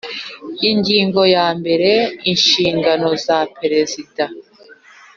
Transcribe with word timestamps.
Ingingo 0.69 1.21
ya 1.35 1.47
mbere 1.59 1.89
Inshingano 2.31 3.09
za 3.25 3.39
Perezida 3.59 4.25